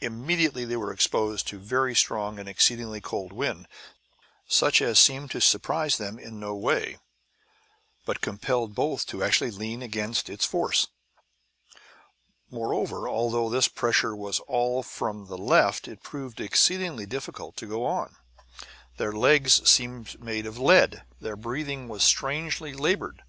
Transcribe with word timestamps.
Immediately 0.00 0.64
they 0.64 0.76
were 0.76 0.92
exposed 0.92 1.46
to 1.46 1.54
a 1.56 1.60
very 1.60 1.94
strong 1.94 2.40
and 2.40 2.48
exceedingly 2.48 3.00
cold 3.00 3.32
wind, 3.32 3.68
such 4.48 4.82
as 4.82 4.98
seemed 4.98 5.30
to 5.30 5.40
surprise 5.40 5.96
them 5.96 6.18
in 6.18 6.40
no 6.40 6.56
way, 6.56 6.98
but 8.04 8.20
compelled 8.20 8.74
both 8.74 9.06
to 9.06 9.22
actually 9.22 9.52
lean 9.52 9.80
against 9.80 10.28
its 10.28 10.44
force. 10.44 10.88
Moreover, 12.50 13.08
although 13.08 13.48
this 13.48 13.68
pressure 13.68 14.16
was 14.16 14.40
all 14.48 14.82
from 14.82 15.26
the 15.26 15.38
left, 15.38 15.86
it 15.86 16.02
proved 16.02 16.40
exceedingly 16.40 17.06
difficult 17.06 17.54
to 17.58 17.66
go 17.68 17.84
on. 17.86 18.16
Their 18.96 19.12
legs 19.12 19.70
seemed 19.70 20.20
made 20.20 20.46
of 20.46 20.58
lead, 20.58 20.94
and 20.94 21.02
their 21.20 21.36
breathing 21.36 21.86
was 21.86 22.02
strangely 22.02 22.72
labored. 22.72 23.22